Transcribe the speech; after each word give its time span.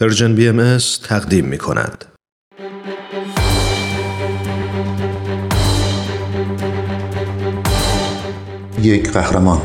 پرژن 0.00 0.34
بی 0.34 0.48
ام 0.48 0.78
تقدیم 1.08 1.44
می 1.44 1.58
کند. 1.58 2.04
یک 8.82 9.12
قهرمان 9.12 9.62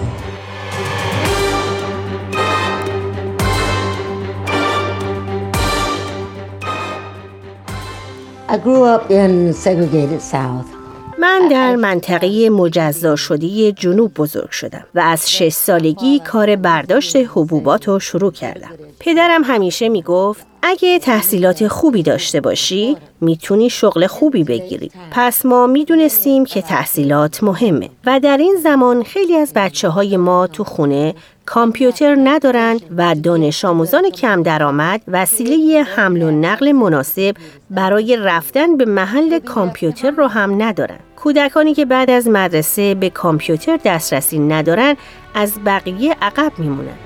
I 8.50 8.58
grew 8.58 8.84
up 8.84 9.10
in 9.12 9.54
segregated 9.54 10.22
South. 10.22 10.81
من 11.22 11.48
در 11.52 11.76
منطقه 11.76 12.50
مجزا 12.50 13.16
شده 13.16 13.72
جنوب 13.72 14.14
بزرگ 14.14 14.50
شدم 14.50 14.86
و 14.96 15.00
از 15.00 15.32
شش 15.32 15.50
سالگی 15.50 16.20
کار 16.20 16.56
برداشت 16.56 17.16
حبوبات 17.16 17.88
رو 17.88 18.00
شروع 18.00 18.32
کردم. 18.32 18.72
پدرم 19.00 19.44
همیشه 19.44 19.90
می‌گفت 19.90 20.46
اگه 20.64 21.00
تحصیلات 21.00 21.68
خوبی 21.68 22.04
داشته 22.04 22.42
باشی 22.42 22.98
می‌تونی 23.22 23.70
شغل 23.70 24.08
خوبی 24.08 24.44
بگیری. 24.44 24.92
پس 25.12 25.46
ما 25.46 25.68
می‌دونستیم 25.68 26.46
که 26.46 26.62
تحصیلات 26.62 27.44
مهمه 27.44 27.90
و 28.06 28.20
در 28.20 28.38
این 28.38 28.56
زمان 28.64 29.04
خیلی 29.04 29.36
از 29.36 29.52
بچه 29.56 29.90
های 29.90 30.18
ما 30.18 30.48
تو 30.48 30.64
خونه 30.64 31.16
کامپیوتر 31.46 32.18
ندارن 32.24 32.80
و 32.98 33.16
دانش 33.16 33.66
آموزان 33.66 34.10
کم 34.10 34.44
درآمد 34.44 35.02
وسیله 35.08 35.84
حمل 35.84 36.22
و 36.22 36.32
نقل 36.32 36.72
مناسب 36.72 37.36
برای 37.70 38.18
رفتن 38.18 38.78
به 38.78 38.86
محل 38.86 39.40
کامپیوتر 39.40 40.12
رو 40.12 40.28
هم 40.28 40.64
ندارن. 40.64 41.00
کودکانی 41.16 41.74
که 41.74 41.86
بعد 41.86 42.10
از 42.10 42.28
مدرسه 42.28 42.96
به 42.96 43.10
کامپیوتر 43.10 43.80
دسترسی 43.86 44.40
ندارن 44.40 44.96
از 45.34 45.54
بقیه 45.66 46.16
عقب 46.22 46.52
میمونن. 46.58 46.98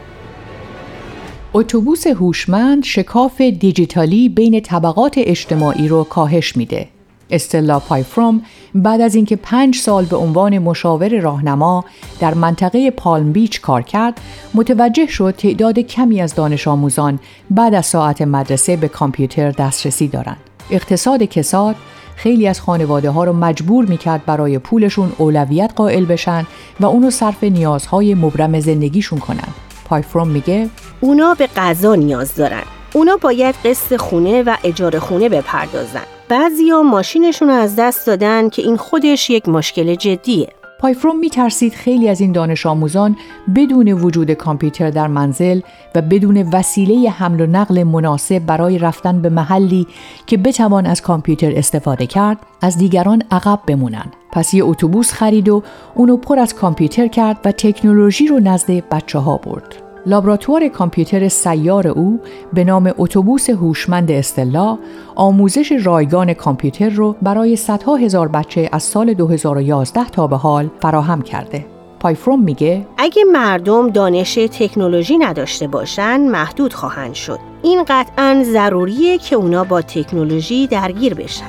اتوبوس 1.54 2.08
هوشمند 2.08 2.84
شکاف 2.84 3.42
دیجیتالی 3.42 4.30
بین 4.30 4.62
طبقات 4.62 5.14
اجتماعی 5.18 5.88
رو 5.88 6.04
کاهش 6.04 6.58
میده. 6.58 6.95
استلا 7.30 7.80
پایفروم 7.80 8.42
بعد 8.76 9.02
از 9.02 9.16
اینکه 9.16 9.36
پنج 9.36 9.76
سال 9.76 10.06
به 10.06 10.18
عنوان 10.18 10.60
مشاور 10.60 11.20
راهنما 11.20 11.86
در 12.20 12.34
منطقه 12.34 12.92
پالم 12.92 13.32
بیچ 13.32 13.62
کار 13.62 13.82
کرد 13.82 14.22
متوجه 14.54 15.06
شد 15.08 15.36
تعداد 15.38 15.80
کمی 15.80 16.22
از 16.22 16.36
دانش 16.36 16.68
آموزان 16.68 17.20
بعد 17.50 17.74
از 17.74 17.86
ساعت 17.86 18.22
مدرسه 18.22 18.78
به 18.78 18.88
کامپیوتر 18.88 19.52
دسترسی 19.52 20.08
دارند. 20.08 20.38
اقتصاد 20.72 21.24
کساد 21.24 21.76
خیلی 22.16 22.48
از 22.48 22.62
خانواده 22.62 23.10
ها 23.10 23.24
رو 23.24 23.34
مجبور 23.34 23.86
می‌کرد 23.86 24.26
برای 24.26 24.60
پولشون 24.60 25.12
اولویت 25.18 25.72
قائل 25.76 26.06
بشن 26.06 26.48
و 26.80 26.86
اونو 26.86 27.10
صرف 27.10 27.44
نیازهای 27.44 28.14
مبرم 28.14 28.60
زندگیشون 28.60 29.20
کنن. 29.20 29.48
پایفروم 29.86 30.28
میگه 30.28 30.70
اونا 31.02 31.34
به 31.34 31.48
غذا 31.48 31.96
نیاز 31.96 32.36
دارن. 32.36 32.64
اونا 32.94 33.18
باید 33.22 33.56
قسط 33.66 33.96
خونه 33.96 34.44
و 34.44 34.56
اجاره 34.64 35.00
خونه 35.00 35.30
بپردازن. 35.30 36.15
بعضیا 36.30 36.82
ماشینشون 36.82 37.48
رو 37.48 37.54
از 37.54 37.76
دست 37.76 38.08
دادن 38.08 38.50
که 38.50 38.62
این 38.62 38.78
خودش 38.78 39.30
یک 39.30 39.50
مشکل 39.50 39.96
جدیه. 39.96 40.48
پایفروم 40.80 41.20
می 41.20 41.30
ترسید 41.30 41.74
خیلی 41.74 42.10
از 42.10 42.22
این 42.22 42.32
دانش 42.32 42.66
آموزان 42.66 43.18
بدون 43.56 43.88
وجود 43.88 44.32
کامپیوتر 44.32 44.90
در 44.90 45.08
منزل 45.08 45.60
و 45.96 46.02
بدون 46.02 46.50
وسیله 46.54 47.10
حمل 47.10 47.42
و 47.42 47.46
نقل 47.46 47.84
مناسب 47.84 48.40
برای 48.40 48.78
رفتن 48.78 49.22
به 49.22 49.30
محلی 49.30 49.88
که 50.28 50.38
بتوان 50.38 50.86
از 50.86 51.02
کامپیوتر 51.02 51.52
استفاده 51.56 52.08
کرد 52.08 52.38
از 52.62 52.78
دیگران 52.78 53.24
عقب 53.32 53.60
بمونن. 53.68 54.12
پس 54.32 54.54
یه 54.54 54.64
اتوبوس 54.66 55.12
خرید 55.12 55.50
و 55.50 55.64
اونو 55.96 56.18
پر 56.18 56.40
از 56.40 56.56
کامپیوتر 56.56 57.08
کرد 57.08 57.38
و 57.46 57.52
تکنولوژی 57.52 58.28
رو 58.28 58.40
نزد 58.40 58.90
بچه 58.90 59.20
ها 59.20 59.38
برد. 59.38 59.85
لابراتوار 60.08 60.68
کامپیوتر 60.68 61.28
سیار 61.28 61.88
او 61.88 62.20
به 62.54 62.64
نام 62.64 62.94
اتوبوس 62.98 63.50
هوشمند 63.50 64.12
استلا 64.12 64.78
آموزش 65.16 65.72
رایگان 65.84 66.34
کامپیوتر 66.34 66.90
رو 66.90 67.16
برای 67.22 67.56
صدها 67.56 67.96
هزار 67.96 68.28
بچه 68.28 68.70
از 68.72 68.84
سال 68.84 69.14
2011 69.14 70.10
تا 70.10 70.28
به 70.28 70.38
حال 70.38 70.70
فراهم 70.82 71.22
کرده. 71.22 71.66
پایفروم 72.00 72.44
میگه 72.44 72.88
اگه 72.98 73.24
مردم 73.24 73.90
دانش 73.90 74.36
تکنولوژی 74.36 75.18
نداشته 75.18 75.68
باشن 75.68 76.22
محدود 76.22 76.74
خواهند 76.74 77.14
شد. 77.14 77.40
این 77.64 77.84
قطعا 77.88 78.44
ضروریه 78.46 79.18
که 79.18 79.36
اونا 79.36 79.64
با 79.64 79.82
تکنولوژی 79.82 80.68
درگیر 80.68 81.14
بشن. 81.14 81.46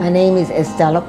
My 0.00 0.10
name 0.10 0.36
is 0.36 0.50
Estella 0.50 1.02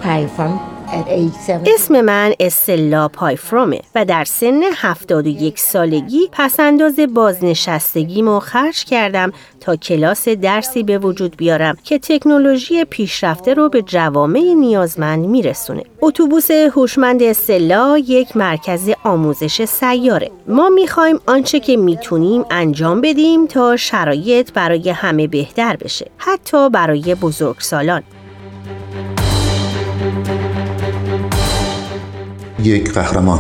اسم 1.66 2.02
من 2.02 2.34
استلا 2.40 3.08
پایفرومه 3.08 3.80
و 3.96 4.06
در 4.06 4.24
سن 4.24 4.62
71 4.76 5.60
سالگی 5.60 6.20
پسنداز 6.32 7.00
بازنشستگیمو 7.14 8.40
خرج 8.40 8.84
کردم 8.84 9.32
تا 9.60 9.76
کلاس 9.76 10.28
درسی 10.28 10.84
به 10.84 10.98
وجود 10.98 11.38
بیارم 11.38 11.78
که 11.84 12.00
تکنولوژی 12.00 12.86
پیشرفته 12.86 13.54
رو 13.54 13.70
به 13.70 13.82
جوامع 13.82 14.54
نیازمند 14.54 15.26
میرسونه. 15.26 15.84
اتوبوس 16.02 16.52
هوشمند 16.52 17.24
استلا 17.24 17.98
یک 17.98 18.38
مرکز 18.38 18.90
آموزش 19.04 19.66
سیاره. 19.66 20.32
ما 20.48 20.70
می‌خوایم 20.70 21.20
آنچه 21.28 21.60
که 21.60 21.78
می‌تونیم 21.78 22.46
انجام 22.52 23.02
بدیم 23.02 23.48
تا 23.48 23.78
شرایط 23.78 24.54
برای 24.54 24.90
همه 24.90 25.28
بهتر 25.28 25.76
بشه. 25.76 26.12
حتی 26.18 26.70
برای 26.70 27.16
بزرگسالان. 27.16 28.04
یک 32.60 32.92
قهرمان. 32.92 33.40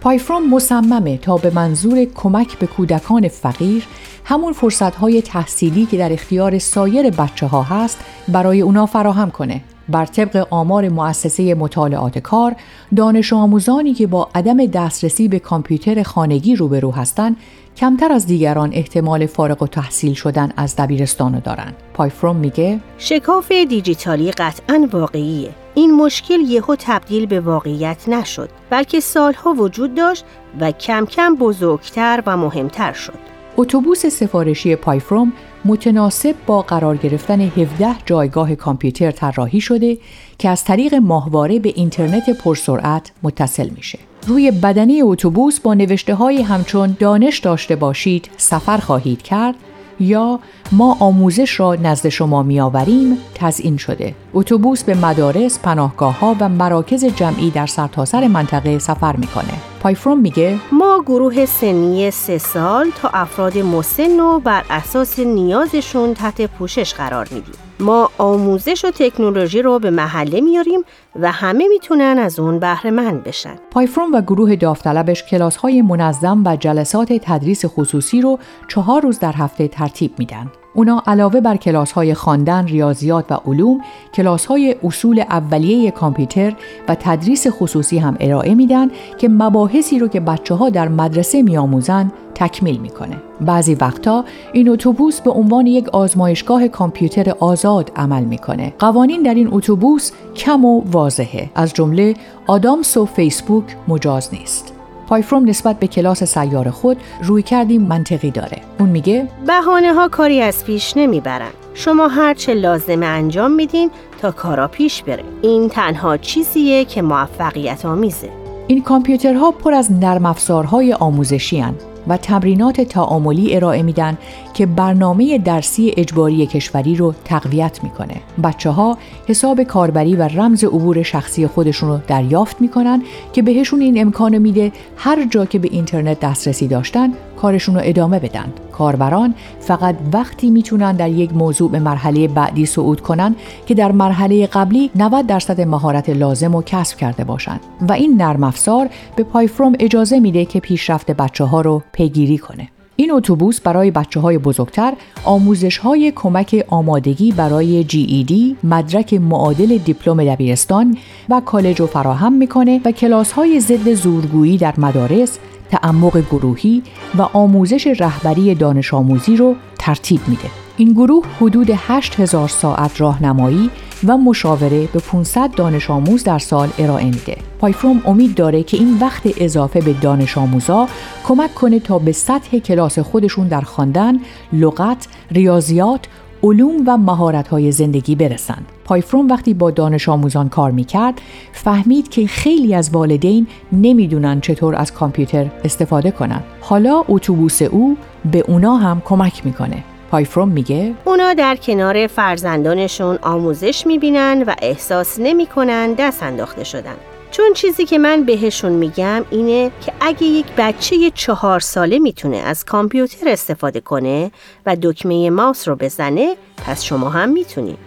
پایفروم 0.00 0.50
مصممه 0.50 1.18
تا 1.18 1.36
به 1.36 1.50
منظور 1.50 2.04
کمک 2.04 2.58
به 2.58 2.66
کودکان 2.66 3.28
فقیر 3.28 3.86
همون 4.24 4.52
فرصتهای 4.52 5.22
تحصیلی 5.22 5.86
که 5.86 5.96
در 5.98 6.12
اختیار 6.12 6.58
سایر 6.58 7.10
بچه 7.10 7.46
ها 7.46 7.62
هست 7.62 7.98
برای 8.28 8.60
اونا 8.60 8.86
فراهم 8.86 9.30
کنه. 9.30 9.60
بر 9.88 10.06
طبق 10.06 10.46
آمار 10.50 10.88
مؤسسه 10.88 11.54
مطالعات 11.54 12.18
کار 12.18 12.56
دانش 12.96 13.32
آموزانی 13.32 13.94
که 13.94 14.06
با 14.06 14.28
عدم 14.34 14.66
دسترسی 14.66 15.28
به 15.28 15.38
کامپیوتر 15.38 16.02
خانگی 16.02 16.56
روبرو 16.56 16.90
هستند 16.90 17.36
کمتر 17.76 18.12
از 18.12 18.26
دیگران 18.26 18.70
احتمال 18.72 19.26
فارغ 19.26 19.62
و 19.62 19.66
تحصیل 19.66 20.14
شدن 20.14 20.52
از 20.56 20.76
دبیرستان 20.76 21.38
دارند. 21.38 21.74
پایفروم 21.94 22.36
میگه 22.36 22.80
شکاف 22.98 23.52
دیجیتالی 23.52 24.30
قطعا 24.30 24.88
واقعیه. 24.92 25.50
این 25.74 25.94
مشکل 25.94 26.40
یهو 26.40 26.76
تبدیل 26.78 27.26
به 27.26 27.40
واقعیت 27.40 28.08
نشد 28.08 28.50
بلکه 28.70 29.00
سالها 29.00 29.52
وجود 29.52 29.94
داشت 29.94 30.24
و 30.60 30.70
کم 30.70 31.06
کم 31.06 31.34
بزرگتر 31.34 32.22
و 32.26 32.36
مهمتر 32.36 32.92
شد. 32.92 33.18
اتوبوس 33.56 34.06
سفارشی 34.06 34.76
پایفروم 34.76 35.32
متناسب 35.64 36.34
با 36.46 36.62
قرار 36.62 36.96
گرفتن 36.96 37.40
17 37.40 37.96
جایگاه 38.06 38.54
کامپیوتر 38.54 39.10
طراحی 39.10 39.60
شده 39.60 39.98
که 40.38 40.48
از 40.48 40.64
طریق 40.64 40.94
ماهواره 40.94 41.58
به 41.58 41.72
اینترنت 41.76 42.30
پرسرعت 42.30 43.12
متصل 43.22 43.68
میشه. 43.68 43.98
روی 44.26 44.50
بدنه 44.50 45.00
اتوبوس 45.02 45.60
با 45.60 45.74
نوشته 45.74 46.14
های 46.14 46.42
همچون 46.42 46.96
دانش 46.98 47.38
داشته 47.38 47.76
باشید 47.76 48.30
سفر 48.36 48.78
خواهید 48.78 49.22
کرد 49.22 49.54
یا 50.00 50.40
ما 50.72 50.96
آموزش 51.00 51.60
را 51.60 51.74
نزد 51.74 52.08
شما 52.08 52.42
میآوریم 52.42 53.18
تزئین 53.34 53.76
شده. 53.76 54.14
اتوبوس 54.34 54.84
به 54.84 54.94
مدارس 54.94 55.58
پناهگاه 55.58 56.18
ها 56.18 56.36
و 56.40 56.48
مراکز 56.48 57.04
جمعی 57.04 57.50
در 57.50 57.66
سرتاسر 57.66 58.28
منطقه 58.28 58.78
سفر 58.78 59.16
می‌کنه. 59.16 59.54
پایفروم 59.80 60.20
میگه 60.20 60.58
ما 60.72 61.02
گروه 61.06 61.46
سنی 61.46 62.10
سه 62.10 62.38
سال 62.38 62.90
تا 63.02 63.08
افراد 63.08 63.58
مسن 63.58 64.20
و 64.20 64.38
بر 64.38 64.64
اساس 64.70 65.18
نیازشون 65.18 66.14
تحت 66.14 66.42
پوشش 66.46 66.94
قرار 66.94 67.28
میدیم 67.30 67.54
ما 67.80 68.10
آموزش 68.18 68.84
و 68.84 68.90
تکنولوژی 68.90 69.62
رو 69.62 69.78
به 69.78 69.90
محله 69.90 70.40
میاریم 70.40 70.80
و 71.20 71.32
همه 71.32 71.68
می‌تونن 71.68 72.18
از 72.18 72.40
اون 72.40 72.58
بهره 72.58 72.90
مند 72.90 73.24
بشن. 73.24 73.56
پایفروم 73.70 74.12
و 74.12 74.20
گروه 74.20 74.56
داوطلبش 74.56 75.24
کلاس 75.24 75.56
های 75.56 75.82
منظم 75.82 76.42
و 76.46 76.56
جلسات 76.56 77.12
تدریس 77.12 77.64
خصوصی 77.66 78.20
رو 78.20 78.38
چهار 78.68 79.02
روز 79.02 79.18
در 79.18 79.32
هفته 79.32 79.68
ترتیب 79.68 80.12
میدن. 80.18 80.50
اونا 80.74 81.02
علاوه 81.06 81.40
بر 81.40 81.56
کلاس 81.56 81.92
های 81.92 82.14
خواندن، 82.14 82.66
ریاضیات 82.66 83.32
و 83.32 83.34
علوم، 83.46 83.80
کلاس 84.14 84.46
های 84.46 84.76
اصول 84.84 85.20
اولیه 85.20 85.90
کامپیوتر 85.90 86.54
و 86.88 86.96
تدریس 87.00 87.46
خصوصی 87.50 87.98
هم 87.98 88.16
ارائه 88.20 88.54
میدن 88.54 88.90
که 89.18 89.28
مباحثی 89.28 89.98
رو 89.98 90.08
که 90.08 90.20
بچه 90.20 90.54
ها 90.54 90.70
در 90.70 90.88
مدرسه 90.88 91.42
میآموزند 91.42 92.12
تکمیل 92.34 92.80
می‌کنه. 92.80 93.16
بعضی 93.40 93.74
وقتا 93.74 94.24
این 94.52 94.68
اتوبوس 94.68 95.20
به 95.20 95.30
عنوان 95.30 95.66
یک 95.66 95.88
آزمایشگاه 95.88 96.68
کامپیوتر 96.68 97.34
آزاد 97.40 97.92
عمل 97.96 98.24
می‌کنه. 98.24 98.72
قوانین 98.78 99.22
در 99.22 99.34
این 99.34 99.48
اتوبوس 99.52 100.10
کم 100.36 100.64
و 100.64 100.82
واضحه. 100.90 101.50
از 101.54 101.72
جمله 101.72 102.14
آدامس 102.46 102.96
و 102.96 103.06
فیسبوک 103.06 103.64
مجاز 103.88 104.28
نیست. 104.32 104.73
پایفروم 105.14 105.48
نسبت 105.48 105.78
به 105.78 105.86
کلاس 105.86 106.24
سیار 106.24 106.70
خود 106.70 106.96
روی 107.22 107.42
کردیم 107.42 107.82
منطقی 107.82 108.30
داره. 108.30 108.60
اون 108.78 108.88
میگه 108.88 109.28
بهانه 109.46 109.92
ها 109.92 110.08
کاری 110.08 110.40
از 110.40 110.64
پیش 110.64 110.96
نمی‌برن. 110.96 111.50
شما 111.74 112.08
هر 112.08 112.34
چه 112.34 112.54
لازمه 112.54 113.06
انجام 113.06 113.52
میدین 113.52 113.90
تا 114.20 114.30
کارا 114.30 114.68
پیش 114.68 115.02
بره 115.02 115.22
این 115.42 115.68
تنها 115.68 116.16
چیزیه 116.16 116.84
که 116.84 117.02
موفقیت 117.02 117.84
آمیزه 117.84 118.28
این 118.66 118.82
کامپیوترها 118.82 119.50
پر 119.50 119.74
از 119.74 119.92
نرم 119.92 120.26
افزارهای 120.26 120.92
آموزشی 120.92 121.58
هن 121.58 121.74
و 122.08 122.16
تمرینات 122.16 122.80
تعاملی 122.80 123.56
ارائه 123.56 123.82
میدن 123.82 124.18
که 124.54 124.66
برنامه 124.66 125.38
درسی 125.38 125.94
اجباری 125.96 126.46
کشوری 126.46 126.96
رو 126.96 127.14
تقویت 127.24 127.84
می‌کنه. 127.84 128.14
بچه 128.44 128.70
ها 128.70 128.98
حساب 129.26 129.62
کاربری 129.62 130.16
و 130.16 130.22
رمز 130.22 130.64
عبور 130.64 131.02
شخصی 131.02 131.46
خودشون 131.46 131.88
رو 131.88 131.98
دریافت 132.06 132.60
می‌کنن 132.60 133.02
که 133.32 133.42
بهشون 133.42 133.80
این 133.80 134.00
امکان 134.00 134.38
میده 134.38 134.72
هر 134.96 135.26
جا 135.30 135.44
که 135.46 135.58
به 135.58 135.68
اینترنت 135.72 136.20
دسترسی 136.20 136.68
داشتن 136.68 137.12
کارشون 137.36 137.74
رو 137.74 137.80
ادامه 137.84 138.18
بدن. 138.18 138.52
کاربران 138.72 139.34
فقط 139.60 139.96
وقتی 140.12 140.50
می‌تونن 140.50 140.96
در 140.96 141.10
یک 141.10 141.32
موضوع 141.32 141.70
به 141.70 141.78
مرحله 141.78 142.28
بعدی 142.28 142.66
صعود 142.66 143.00
کنن 143.00 143.34
که 143.66 143.74
در 143.74 143.92
مرحله 143.92 144.46
قبلی 144.46 144.90
90 144.96 145.26
درصد 145.26 145.60
مهارت 145.60 146.10
لازم 146.10 146.52
رو 146.52 146.62
کسب 146.66 146.96
کرده 146.96 147.24
باشند 147.24 147.60
و 147.88 147.92
این 147.92 148.22
نرم 148.22 148.44
افزار 148.44 148.88
به 149.16 149.22
پایفروم 149.22 149.72
اجازه 149.78 150.20
میده 150.20 150.44
که 150.44 150.60
پیشرفت 150.60 151.10
بچه 151.10 151.44
ها 151.44 151.60
رو 151.60 151.82
پیگیری 151.94 152.38
کنه. 152.38 152.68
این 152.96 153.12
اتوبوس 153.12 153.60
برای 153.60 153.90
بچه 153.90 154.20
های 154.20 154.38
بزرگتر 154.38 154.92
آموزش 155.24 155.78
های 155.78 156.12
کمک 156.16 156.64
آمادگی 156.68 157.32
برای 157.32 157.84
GED، 157.84 158.64
مدرک 158.64 159.14
معادل 159.14 159.78
دیپلم 159.78 160.24
دبیرستان 160.24 160.96
و 161.28 161.40
کالج 161.40 161.80
رو 161.80 161.86
فراهم 161.86 162.32
می‌کنه 162.32 162.80
و 162.84 162.92
کلاس 162.92 163.32
های 163.32 163.60
ضد 163.60 163.94
زورگویی 163.94 164.58
در 164.58 164.74
مدارس، 164.78 165.38
تعمق 165.70 166.22
گروهی 166.30 166.82
و 167.18 167.22
آموزش 167.22 167.86
رهبری 167.86 168.54
دانش 168.54 168.94
آموزی 168.94 169.36
رو 169.36 169.54
ترتیب 169.78 170.20
میده. 170.28 170.50
این 170.76 170.92
گروه 170.92 171.24
حدود 171.40 171.70
8000 171.70 172.48
ساعت 172.48 173.00
راهنمایی 173.00 173.70
و 174.06 174.16
مشاوره 174.16 174.86
به 174.92 174.98
500 174.98 175.50
دانش 175.56 175.90
آموز 175.90 176.24
در 176.24 176.38
سال 176.38 176.68
ارائه 176.78 177.04
میده. 177.04 177.36
پایفروم 177.58 178.02
امید 178.06 178.34
داره 178.34 178.62
که 178.62 178.76
این 178.76 178.98
وقت 179.00 179.22
اضافه 179.36 179.80
به 179.80 179.92
دانش 179.92 180.38
آموزا 180.38 180.88
کمک 181.24 181.54
کنه 181.54 181.80
تا 181.80 181.98
به 181.98 182.12
سطح 182.12 182.58
کلاس 182.58 182.98
خودشون 182.98 183.48
در 183.48 183.60
خواندن، 183.60 184.18
لغت، 184.52 185.08
ریاضیات، 185.30 186.00
علوم 186.42 186.76
و 186.86 186.96
مهارت‌های 186.96 187.72
زندگی 187.72 188.14
برسند. 188.14 188.66
پایفروم 188.84 189.28
وقتی 189.28 189.54
با 189.54 189.70
دانش 189.70 190.08
آموزان 190.08 190.48
کار 190.48 190.70
می‌کرد 190.70 191.20
فهمید 191.52 192.08
که 192.08 192.26
خیلی 192.26 192.74
از 192.74 192.90
والدین 192.90 193.46
نمی‌دونن 193.72 194.40
چطور 194.40 194.76
از 194.76 194.92
کامپیوتر 194.92 195.50
استفاده 195.64 196.10
کنن. 196.10 196.42
حالا 196.60 197.04
اتوبوس 197.08 197.62
او 197.62 197.96
به 198.32 198.44
اونا 198.48 198.76
هم 198.76 199.02
کمک 199.04 199.46
می‌کنه. 199.46 199.84
پایفروم 200.14 200.48
میگه 200.48 200.94
اونا 201.04 201.34
در 201.34 201.56
کنار 201.56 202.06
فرزندانشون 202.06 203.18
آموزش 203.22 203.86
می‌بینن 203.86 204.44
و 204.46 204.54
احساس 204.62 205.18
نمی‌کنن 205.18 205.92
دست 205.92 206.22
انداخته 206.22 206.64
شدن. 206.64 206.94
چون 207.30 207.52
چیزی 207.54 207.84
که 207.84 207.98
من 207.98 208.24
بهشون 208.24 208.72
میگم 208.72 209.24
اینه 209.30 209.70
که 209.86 209.92
اگه 210.00 210.24
یک 210.24 210.46
بچه 210.58 211.10
چهار 211.14 211.60
ساله 211.60 211.98
می‌تونه 211.98 212.36
از 212.36 212.64
کامپیوتر 212.64 213.28
استفاده 213.28 213.80
کنه 213.80 214.30
و 214.66 214.76
دکمه 214.82 215.30
ماوس 215.30 215.68
رو 215.68 215.76
بزنه 215.76 216.34
پس 216.66 216.82
شما 216.82 217.08
هم 217.08 217.28
می‌تونید. 217.28 217.78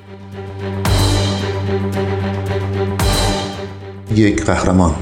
یک 4.15 4.45
قهرمان 4.45 4.95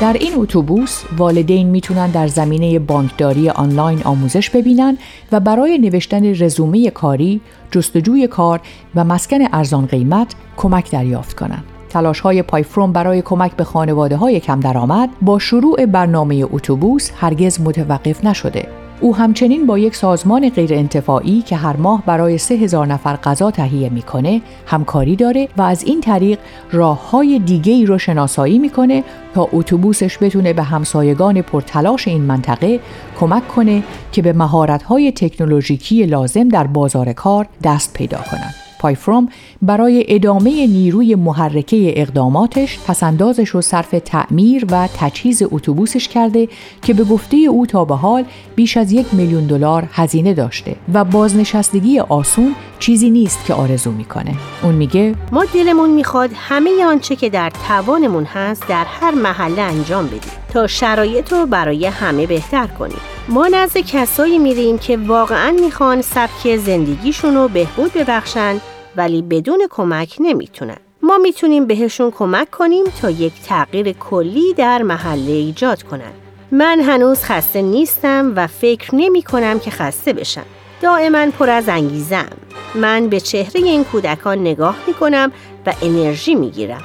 در 0.00 0.12
این 0.12 0.32
اتوبوس 0.36 1.02
والدین 1.16 1.68
می‌تونن 1.68 2.10
در 2.10 2.26
زمینه 2.26 2.78
بانکداری 2.78 3.50
آنلاین 3.50 4.02
آموزش 4.02 4.50
ببینن 4.50 4.98
و 5.32 5.40
برای 5.40 5.78
نوشتن 5.78 6.42
رزومه 6.42 6.90
کاری، 6.90 7.40
جستجوی 7.70 8.26
کار 8.26 8.60
و 8.94 9.04
مسکن 9.04 9.38
ارزان 9.52 9.86
قیمت 9.86 10.34
کمک 10.56 10.90
دریافت 10.90 11.36
کنند. 11.36 11.64
تلاش 11.90 12.20
های 12.20 12.42
پایفروم 12.42 12.92
برای 12.92 13.22
کمک 13.22 13.52
به 13.52 13.64
خانواده 13.64 14.16
های 14.16 14.40
کم 14.40 14.60
درآمد 14.60 15.08
با 15.22 15.38
شروع 15.38 15.86
برنامه 15.86 16.46
اتوبوس 16.52 17.10
هرگز 17.16 17.60
متوقف 17.60 18.24
نشده 18.24 18.68
او 19.00 19.16
همچنین 19.16 19.66
با 19.66 19.78
یک 19.78 19.96
سازمان 19.96 20.48
غیرانتفاعی 20.48 21.42
که 21.42 21.56
هر 21.56 21.76
ماه 21.76 22.02
برای 22.06 22.38
سه 22.38 22.54
هزار 22.54 22.86
نفر 22.86 23.16
غذا 23.16 23.50
تهیه 23.50 23.88
می‌کنه 23.88 24.42
همکاری 24.66 25.16
داره 25.16 25.48
و 25.56 25.62
از 25.62 25.84
این 25.84 26.00
طریق 26.00 26.38
راه 26.72 27.10
های 27.10 27.38
دیگه 27.38 27.72
ای 27.72 27.86
رو 27.86 27.98
شناسایی 27.98 28.58
می‌کنه 28.58 29.04
تا 29.34 29.48
اتوبوسش 29.52 30.18
بتونه 30.20 30.52
به 30.52 30.62
همسایگان 30.62 31.42
پرتلاش 31.42 32.08
این 32.08 32.22
منطقه 32.22 32.80
کمک 33.20 33.48
کنه 33.48 33.82
که 34.12 34.22
به 34.22 34.32
مهارت 34.32 34.82
های 34.82 35.12
تکنولوژیکی 35.12 36.06
لازم 36.06 36.48
در 36.48 36.66
بازار 36.66 37.12
کار 37.12 37.46
دست 37.64 37.94
پیدا 37.94 38.18
کنند. 38.30 38.59
پایفروم 38.80 39.28
برای 39.62 40.04
ادامه 40.08 40.66
نیروی 40.66 41.14
محرکه 41.14 41.92
اقداماتش 41.96 42.78
پسندازش 42.86 43.48
رو 43.48 43.60
صرف 43.60 43.94
تعمیر 44.04 44.66
و 44.70 44.88
تجهیز 44.98 45.42
اتوبوسش 45.50 46.08
کرده 46.08 46.48
که 46.82 46.94
به 46.94 47.04
گفته 47.04 47.36
او 47.36 47.66
تا 47.66 47.84
به 47.84 47.96
حال 47.96 48.24
بیش 48.56 48.76
از 48.76 48.92
یک 48.92 49.06
میلیون 49.12 49.46
دلار 49.46 49.88
هزینه 49.92 50.34
داشته 50.34 50.76
و 50.94 51.04
بازنشستگی 51.04 51.98
آسون 51.98 52.54
چیزی 52.78 53.10
نیست 53.10 53.46
که 53.46 53.54
آرزو 53.54 53.90
می‌کنه. 53.90 54.34
اون 54.62 54.74
میگه 54.74 55.14
ما 55.32 55.44
دلمون 55.54 55.90
می‌خواد 55.90 56.30
همه 56.34 56.84
آنچه 56.84 57.16
که 57.16 57.30
در 57.30 57.52
توانمون 57.68 58.24
هست 58.24 58.68
در 58.68 58.84
هر 58.84 59.14
محله 59.14 59.62
انجام 59.62 60.06
بدیم. 60.06 60.39
تا 60.50 60.66
شرایط 60.66 61.32
رو 61.32 61.46
برای 61.46 61.86
همه 61.86 62.26
بهتر 62.26 62.66
کنیم 62.66 63.00
ما 63.28 63.48
نزد 63.48 63.78
کسایی 63.78 64.38
میریم 64.38 64.78
که 64.78 64.96
واقعا 64.96 65.50
می‌خوان 65.60 66.02
سبک 66.02 66.56
زندگیشون 66.56 67.34
رو 67.34 67.48
بهبود 67.48 67.92
ببخشن 67.92 68.60
ولی 68.96 69.22
بدون 69.22 69.66
کمک 69.70 70.16
نمی‌تونن. 70.20 70.76
ما 71.02 71.18
می‌تونیم 71.18 71.66
بهشون 71.66 72.10
کمک 72.10 72.50
کنیم 72.50 72.84
تا 73.02 73.10
یک 73.10 73.32
تغییر 73.46 73.92
کلی 73.92 74.54
در 74.54 74.82
محله 74.82 75.32
ایجاد 75.32 75.82
کنن. 75.82 76.12
من 76.50 76.80
هنوز 76.80 77.24
خسته 77.24 77.62
نیستم 77.62 78.32
و 78.36 78.46
فکر 78.46 78.94
نمی 78.94 79.22
کنم 79.22 79.58
که 79.58 79.70
خسته 79.70 80.12
بشم. 80.12 80.44
دائما 80.82 81.26
پر 81.38 81.50
از 81.50 81.68
انگیزم. 81.68 82.28
من 82.74 83.08
به 83.08 83.20
چهره 83.20 83.60
این 83.60 83.84
کودکان 83.84 84.38
نگاه 84.38 84.76
می 84.86 84.94
کنم 84.94 85.32
و 85.66 85.72
انرژی 85.82 86.34
می 86.34 86.50
گیرم. 86.50 86.82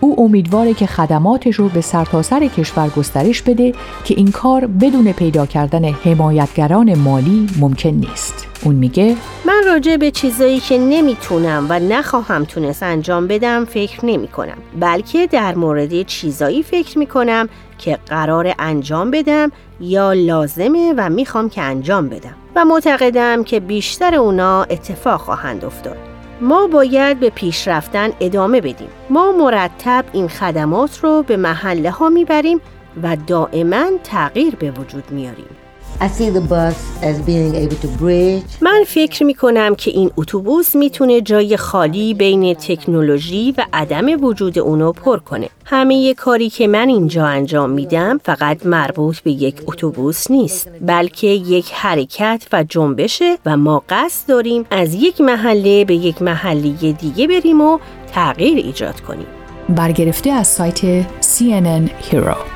او 0.00 0.20
امیدواره 0.20 0.74
که 0.74 0.86
خدماتش 0.86 1.54
رو 1.54 1.68
به 1.68 1.80
سرتاسر 1.80 2.40
سر 2.40 2.46
کشور 2.46 2.88
گسترش 2.88 3.42
بده 3.42 3.72
که 4.04 4.14
این 4.14 4.30
کار 4.30 4.66
بدون 4.66 5.12
پیدا 5.12 5.46
کردن 5.46 5.84
حمایتگران 5.84 6.98
مالی 6.98 7.46
ممکن 7.60 7.88
نیست. 7.88 8.46
اون 8.64 8.74
میگه 8.74 9.16
من 9.44 9.62
راجع 9.66 9.96
به 9.96 10.10
چیزایی 10.10 10.60
که 10.60 10.78
نمی‌تونم 10.78 11.66
و 11.68 11.78
نخواهم 11.78 12.44
تونست 12.44 12.82
انجام 12.82 13.26
بدم 13.26 13.64
فکر 13.64 14.06
نمی 14.06 14.28
کنم 14.28 14.56
بلکه 14.80 15.26
در 15.26 15.54
مورد 15.54 16.02
چیزایی 16.02 16.62
فکر 16.62 16.98
می 16.98 17.06
کنم 17.06 17.48
که 17.78 17.98
قرار 18.06 18.54
انجام 18.58 19.10
بدم 19.10 19.52
یا 19.80 20.12
لازمه 20.12 20.94
و 20.96 21.10
می‌خوام 21.10 21.48
که 21.48 21.62
انجام 21.62 22.08
بدم 22.08 22.34
و 22.56 22.64
معتقدم 22.64 23.44
که 23.44 23.60
بیشتر 23.60 24.14
اونا 24.14 24.62
اتفاق 24.62 25.20
خواهند 25.20 25.64
افتاد. 25.64 26.15
ما 26.40 26.66
باید 26.66 27.20
به 27.20 27.30
پیشرفتن 27.30 28.10
ادامه 28.20 28.60
بدیم. 28.60 28.88
ما 29.10 29.32
مرتب 29.32 30.04
این 30.12 30.28
خدمات 30.28 30.98
رو 31.04 31.22
به 31.22 31.36
محله 31.36 31.90
ها 31.90 32.08
می‌بریم 32.08 32.60
و 33.02 33.16
دائما 33.26 33.86
تغییر 34.04 34.56
به 34.56 34.70
وجود 34.70 35.10
میاریم. 35.10 35.65
من 38.62 38.84
فکر 38.86 39.24
می 39.24 39.34
کنم 39.34 39.74
که 39.74 39.90
این 39.90 40.10
اتوبوس 40.16 40.76
می‌تونه 40.76 41.20
جای 41.20 41.56
خالی 41.56 42.14
بین 42.14 42.54
تکنولوژی 42.54 43.54
و 43.58 43.64
عدم 43.72 44.24
وجود 44.24 44.58
اونو 44.58 44.92
پر 44.92 45.18
کنه. 45.18 45.48
همه 45.64 46.14
کاری 46.14 46.50
که 46.50 46.66
من 46.66 46.88
اینجا 46.88 47.26
انجام 47.26 47.70
میدم 47.70 48.18
فقط 48.24 48.66
مربوط 48.66 49.18
به 49.18 49.30
یک 49.30 49.56
اتوبوس 49.66 50.30
نیست 50.30 50.68
بلکه 50.80 51.26
یک 51.26 51.72
حرکت 51.72 52.46
و 52.52 52.64
جنبشه 52.64 53.38
و 53.46 53.56
ما 53.56 53.82
قصد 53.88 54.28
داریم 54.28 54.64
از 54.70 54.94
یک 54.94 55.20
محله 55.20 55.84
به 55.84 55.94
یک 55.94 56.22
محله 56.22 56.92
دیگه 56.92 57.26
بریم 57.26 57.60
و 57.60 57.78
تغییر 58.12 58.56
ایجاد 58.56 59.00
کنیم. 59.00 59.26
برگرفته 59.68 60.30
از 60.30 60.48
سایت 60.48 61.02
CNN 61.22 61.90
Hero 62.10 62.55